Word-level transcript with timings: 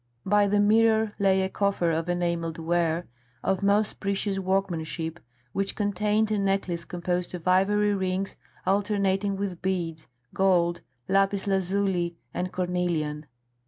By 0.25 0.47
the 0.47 0.59
mirror 0.59 1.13
lay 1.19 1.43
a 1.43 1.49
coffer 1.49 1.91
of 1.91 2.09
enamelled 2.09 2.57
ware, 2.57 3.05
of 3.43 3.61
most 3.61 3.99
precious 3.99 4.39
workmanship, 4.39 5.19
which 5.53 5.75
contained 5.75 6.31
a 6.31 6.39
necklace 6.39 6.85
composed 6.85 7.35
of 7.35 7.47
ivory 7.47 7.93
rings 7.93 8.35
alternating 8.65 9.35
with 9.37 9.61
beads, 9.61 10.07
gold, 10.33 10.81
lapis 11.07 11.45
lazuli, 11.45 12.17
and 12.33 12.51
cornelian. 12.51 13.27